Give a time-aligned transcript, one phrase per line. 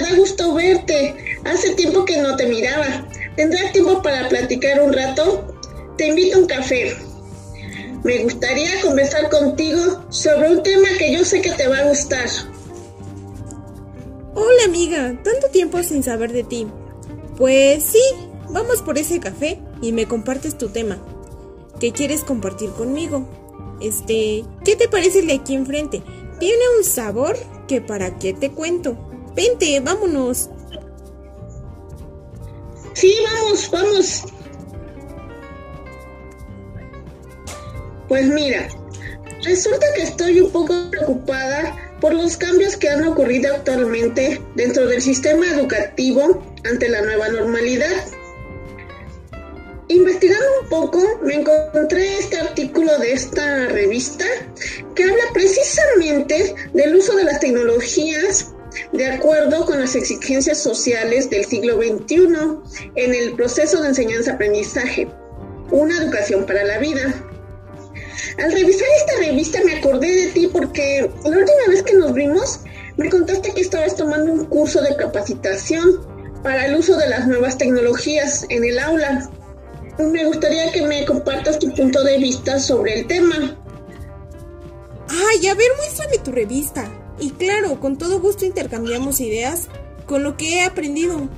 [0.00, 1.16] da gusto verte.
[1.44, 3.06] Hace tiempo que no te miraba.
[3.36, 5.54] ¿Tendrás tiempo para platicar un rato?
[5.96, 6.96] Te invito a un café.
[8.04, 12.28] Me gustaría conversar contigo sobre un tema que yo sé que te va a gustar.
[14.34, 16.66] Hola amiga, tanto tiempo sin saber de ti.
[17.36, 18.02] Pues sí,
[18.50, 20.98] vamos por ese café y me compartes tu tema.
[21.80, 23.28] ¿Qué quieres compartir conmigo?
[23.80, 26.02] Este, ¿qué te parece el de aquí enfrente?
[26.38, 28.96] Tiene un sabor que para qué te cuento.
[29.34, 30.50] Vente, vámonos.
[32.94, 34.24] Sí, vamos, vamos.
[38.08, 38.68] Pues mira,
[39.42, 45.02] resulta que estoy un poco preocupada por los cambios que han ocurrido actualmente dentro del
[45.02, 48.04] sistema educativo ante la nueva normalidad.
[49.88, 54.26] Investigando un poco, me encontré este artículo de esta revista
[54.94, 58.52] que habla precisamente del uso de las tecnologías
[58.92, 62.18] de acuerdo con las exigencias sociales del siglo XXI
[62.96, 65.08] en el proceso de enseñanza-aprendizaje,
[65.70, 67.24] una educación para la vida.
[68.38, 72.60] Al revisar esta revista me acordé de ti porque la última vez que nos vimos
[72.96, 76.06] me contaste que estabas tomando un curso de capacitación
[76.42, 79.30] para el uso de las nuevas tecnologías en el aula.
[79.98, 83.58] Me gustaría que me compartas tu punto de vista sobre el tema.
[85.08, 86.88] Ay, a ver, muéstrame tu revista.
[87.18, 89.68] Y claro, con todo gusto intercambiamos ideas
[90.06, 91.28] con lo que he aprendido.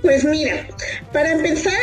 [0.00, 0.66] Pues mira,
[1.12, 1.74] para empezar,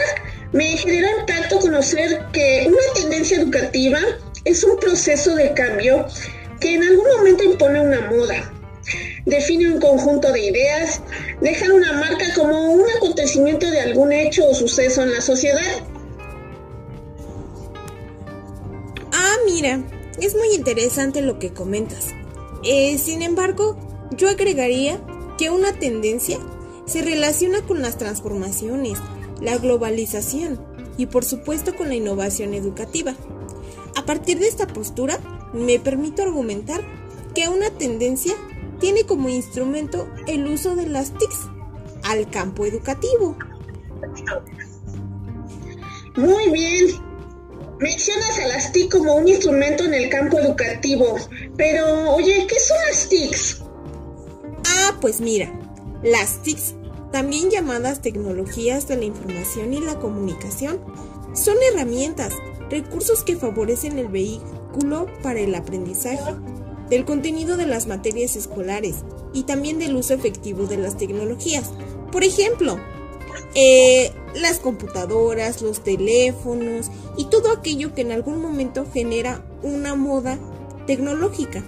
[0.52, 4.00] me genera impacto conocer que una tendencia educativa
[4.46, 6.06] es un proceso de cambio
[6.60, 8.52] que en algún momento impone una moda,
[9.26, 11.02] define un conjunto de ideas,
[11.42, 15.84] dejan una marca como un acontecimiento de algún hecho o suceso en la sociedad.
[19.12, 19.84] Ah, mira,
[20.22, 22.08] es muy interesante lo que comentas.
[22.64, 23.78] Eh, sin embargo,
[24.16, 25.00] yo agregaría
[25.38, 26.40] que una tendencia
[26.86, 29.00] se relaciona con las transformaciones,
[29.42, 30.60] la globalización
[30.98, 33.16] y por supuesto con la innovación educativa.
[33.96, 35.20] A partir de esta postura,
[35.54, 36.84] me permito argumentar
[37.34, 38.34] que una tendencia
[38.80, 41.50] tiene como instrumento el uso de las TICs
[42.04, 43.38] al campo educativo.
[46.16, 46.88] Muy bien.
[47.80, 51.18] Mencionas a las TIC como un instrumento en el campo educativo,
[51.58, 53.62] pero oye, ¿qué son las TICs?
[54.66, 55.52] Ah, pues mira,
[56.02, 56.76] las TICs
[57.16, 60.82] también llamadas tecnologías de la información y la comunicación,
[61.34, 62.34] son herramientas,
[62.70, 66.36] recursos que favorecen el vehículo para el aprendizaje,
[66.90, 69.04] del contenido de las materias escolares
[69.34, 71.72] y también del uso efectivo de las tecnologías.
[72.12, 72.80] Por ejemplo,
[73.56, 80.38] eh, las computadoras, los teléfonos y todo aquello que en algún momento genera una moda
[80.86, 81.64] tecnológica.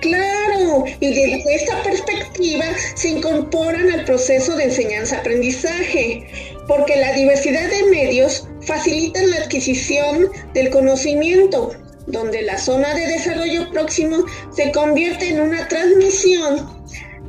[0.00, 2.64] Claro, y desde esta perspectiva
[2.96, 6.26] se incorporan al proceso de enseñanza-aprendizaje,
[6.66, 11.70] porque la diversidad de medios facilita la adquisición del conocimiento,
[12.06, 14.24] donde la zona de desarrollo próximo
[14.54, 16.82] se convierte en una transmisión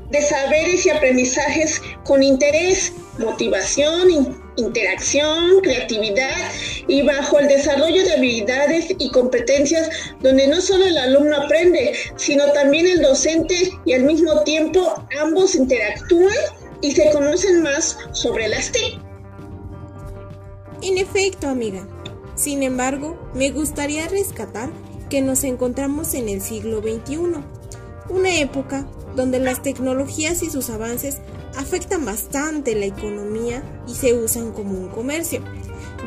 [0.10, 6.36] de saberes y aprendizajes con interés, motivación, interacción, creatividad
[6.88, 9.90] y bajo el desarrollo de habilidades y competencias
[10.22, 15.56] donde no solo el alumno aprende, sino también el docente y al mismo tiempo ambos
[15.56, 16.36] interactúan
[16.82, 19.00] y se conocen más sobre las TIC.
[20.84, 21.88] En efecto, amiga.
[22.36, 24.70] Sin embargo, me gustaría rescatar
[25.10, 27.20] que nos encontramos en el siglo XXI,
[28.10, 31.20] una época donde las tecnologías y sus avances
[31.56, 35.42] afectan bastante la economía y se usan como un comercio.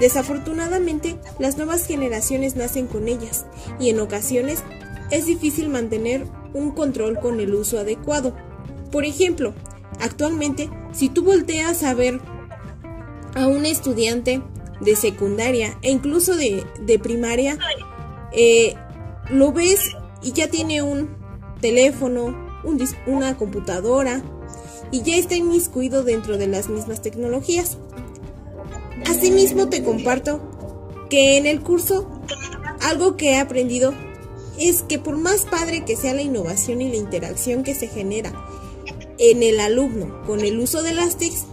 [0.00, 3.46] Desafortunadamente, las nuevas generaciones nacen con ellas
[3.78, 4.62] y en ocasiones
[5.10, 8.34] es difícil mantener un control con el uso adecuado.
[8.90, 9.54] Por ejemplo,
[10.00, 12.20] actualmente, si tú volteas a ver
[13.34, 14.42] a un estudiante
[14.80, 17.58] de secundaria e incluso de, primaria,
[18.32, 18.74] eh,
[19.30, 21.16] lo ves y ya tiene un
[21.60, 22.60] teléfono,
[23.06, 24.22] una computadora,
[24.90, 27.78] y ya está inmiscuido dentro de las mismas tecnologías.
[29.06, 30.40] Asimismo te comparto
[31.10, 32.08] que en el curso
[32.82, 33.94] algo que he aprendido
[34.58, 38.32] es que por más padre que sea la innovación y la interacción que se genera
[39.18, 41.46] en el alumno con el uso de las TICs,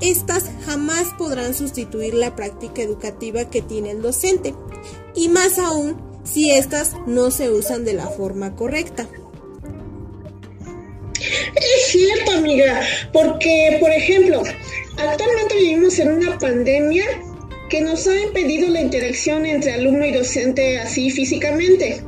[0.00, 4.54] estas jamás podrán sustituir la práctica educativa que tiene el docente,
[5.14, 9.08] y más aún si estas no se usan de la forma correcta.
[11.20, 12.80] Es cierto, amiga,
[13.12, 14.42] porque, por ejemplo,
[14.96, 17.04] actualmente vivimos en una pandemia
[17.68, 22.02] que nos ha impedido la interacción entre alumno y docente así físicamente.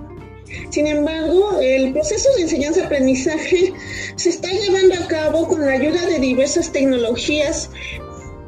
[0.71, 3.73] Sin embargo, el proceso de enseñanza-aprendizaje
[4.15, 7.71] se está llevando a cabo con la ayuda de diversas tecnologías,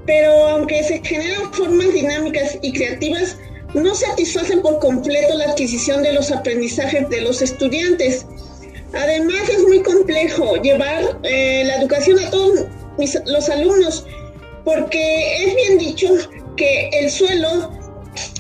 [0.07, 3.37] pero aunque se generan formas dinámicas y creativas,
[3.75, 8.25] no satisfacen por completo la adquisición de los aprendizajes de los estudiantes.
[8.95, 12.67] Además, es muy complejo llevar eh, la educación a todos
[13.27, 14.07] los alumnos,
[14.65, 16.09] porque es bien dicho
[16.57, 17.73] que el suelo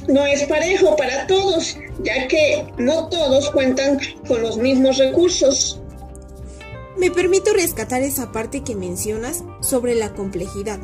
[0.07, 5.81] no es parejo para todos, ya que no todos cuentan con los mismos recursos.
[6.97, 10.79] Me permito rescatar esa parte que mencionas sobre la complejidad,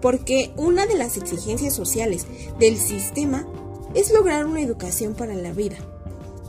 [0.00, 2.26] porque una de las exigencias sociales
[2.58, 3.46] del sistema
[3.94, 5.76] es lograr una educación para la vida,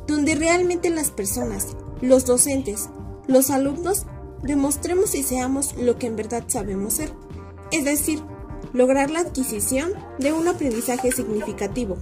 [0.07, 1.68] donde realmente las personas,
[2.01, 2.89] los docentes,
[3.28, 4.06] los alumnos,
[4.42, 7.12] demostremos y seamos lo que en verdad sabemos ser,
[7.72, 8.22] es decir,
[8.74, 11.98] lograr la adquisición de un aprendizaje significativo,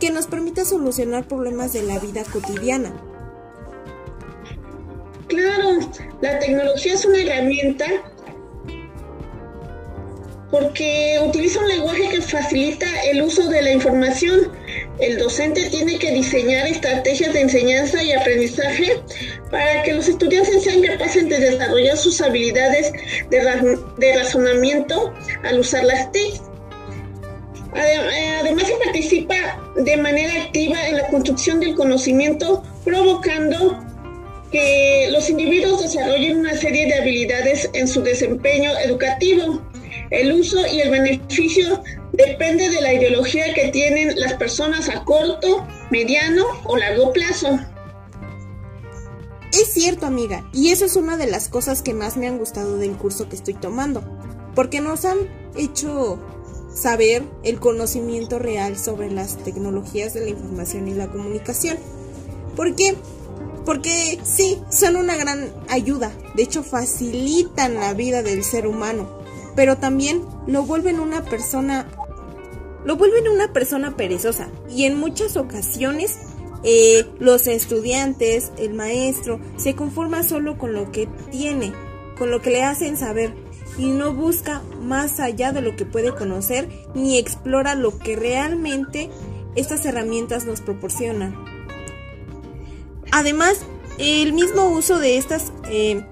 [0.00, 2.92] que nos permita solucionar problemas de la vida cotidiana.
[5.28, 5.78] Claro,
[6.20, 7.86] la tecnología es una herramienta
[10.50, 14.52] porque utiliza un lenguaje que facilita el uso de la información.
[14.98, 19.02] El docente tiene que diseñar estrategias de enseñanza y aprendizaje
[19.50, 22.92] para que los estudiantes sean capaces de desarrollar sus habilidades
[23.28, 25.12] de, razonamiento
[25.42, 26.40] al usar las TIC.
[27.76, 29.34] Además, se participa
[29.76, 33.78] de manera activa en la construcción del conocimiento, provocando
[34.50, 39.60] que los individuos desarrollen una serie de habilidades en su desempeño educativo.
[40.10, 41.82] El uso y el beneficio
[42.12, 47.58] depende de la ideología que tienen las personas a corto, mediano o largo plazo.
[49.52, 52.78] Es cierto, amiga, y eso es una de las cosas que más me han gustado
[52.78, 54.02] del curso que estoy tomando,
[54.54, 55.16] porque nos han
[55.56, 56.20] hecho
[56.76, 61.78] saber el conocimiento real sobre las tecnologías de la información y la comunicación.
[62.54, 62.94] ¿Por qué?
[63.64, 69.16] Porque sí, son una gran ayuda, de hecho facilitan la vida del ser humano
[69.56, 71.88] pero también lo vuelven una persona
[72.84, 76.18] lo vuelven una persona perezosa y en muchas ocasiones
[76.62, 81.72] eh, los estudiantes, el maestro, se conforma solo con lo que tiene,
[82.18, 83.34] con lo que le hacen saber
[83.78, 89.10] y no busca más allá de lo que puede conocer ni explora lo que realmente
[89.54, 91.34] estas herramientas nos proporcionan.
[93.12, 93.60] Además,
[93.98, 96.04] el mismo uso de estas eh,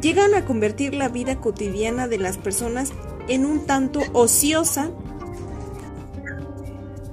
[0.00, 2.92] llegan a convertir la vida cotidiana de las personas
[3.28, 4.90] en un tanto ociosa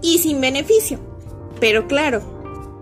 [0.02, 1.00] y sin beneficio.
[1.60, 2.22] Pero claro,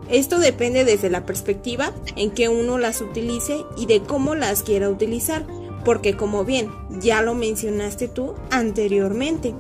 [0.10, 4.90] esto depende desde la perspectiva en que uno las utilice y de cómo las quiera
[4.90, 5.46] utilizar,
[5.86, 9.54] porque como bien ya lo mencionaste tú anteriormente,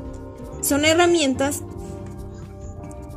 [0.61, 1.61] son herramientas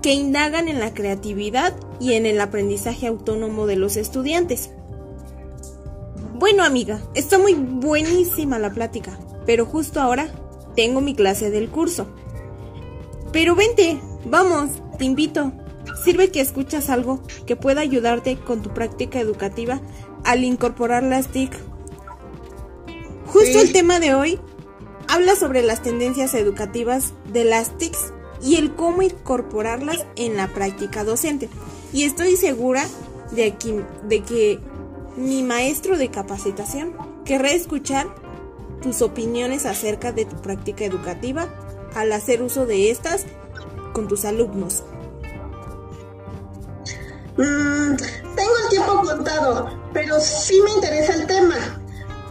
[0.02, 4.70] que indagan en la creatividad y en el aprendizaje autónomo de los estudiantes.
[6.34, 10.28] Bueno, amiga, está muy buenísima la plática, pero justo ahora
[10.76, 12.06] tengo mi clase del curso.
[13.32, 15.52] Pero vente, vamos, te invito.
[16.05, 19.81] Sirve que escuchas algo que pueda ayudarte con tu práctica educativa
[20.24, 21.53] al incorporar las TIC.
[23.29, 24.41] Justo el tema de hoy
[25.06, 31.05] habla sobre las tendencias educativas de las TICs y el cómo incorporarlas en la práctica
[31.05, 31.49] docente.
[31.93, 32.87] Y estoy segura
[33.32, 33.55] de
[34.05, 34.61] de que
[35.17, 38.06] mi maestro de capacitación querrá escuchar
[38.81, 41.49] tus opiniones acerca de tu práctica educativa
[41.94, 43.27] al hacer uso de estas
[43.93, 44.85] con tus alumnos.
[47.37, 47.94] Mm,
[48.37, 51.56] tengo el tiempo contado, pero sí me interesa el tema.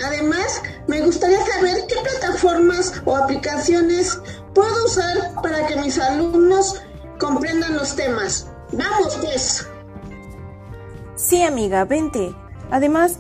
[0.04, 4.20] Además, me gustaría saber qué plataformas o aplicaciones
[4.54, 6.82] puedo usar para que mis alumnos
[7.20, 8.48] comprendan los temas.
[8.72, 9.68] Vamos, pues.
[11.16, 12.34] Sí, amiga, vente.
[12.72, 13.20] Además,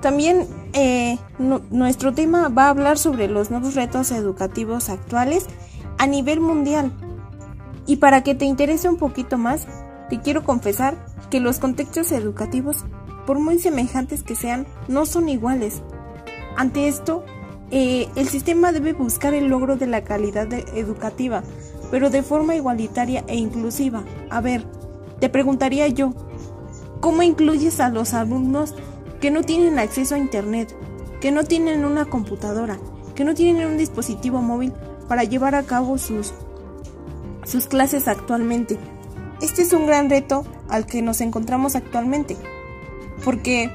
[0.00, 5.46] también eh, nuestro tema va a hablar sobre los nuevos retos educativos actuales
[5.98, 6.92] a nivel mundial.
[7.86, 9.66] Y para que te interese un poquito más,
[10.08, 10.96] te quiero confesar
[11.30, 12.84] que los contextos educativos,
[13.26, 15.82] por muy semejantes que sean, no son iguales.
[16.60, 17.24] Ante esto,
[17.70, 21.42] eh, el sistema debe buscar el logro de la calidad educativa,
[21.90, 24.04] pero de forma igualitaria e inclusiva.
[24.28, 24.66] A ver,
[25.20, 26.12] te preguntaría yo,
[27.00, 28.74] ¿Cómo incluyes a los alumnos
[29.22, 30.76] que no tienen acceso a Internet,
[31.22, 32.78] que no tienen una computadora,
[33.14, 34.74] que no tienen un dispositivo móvil
[35.08, 36.34] para llevar a cabo sus,
[37.44, 38.76] sus clases actualmente?
[39.40, 42.36] Este es un gran reto al que nos encontramos actualmente,
[43.24, 43.70] porque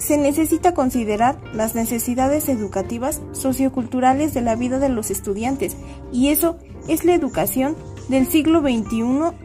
[0.00, 5.76] se necesita considerar las necesidades educativas socioculturales de la vida de los estudiantes
[6.10, 6.56] y eso
[6.88, 7.76] es la educación
[8.08, 9.36] del siglo XXI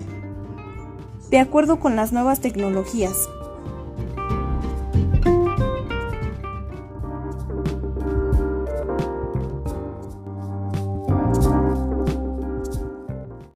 [1.30, 3.30] de acuerdo con las nuevas tecnologías.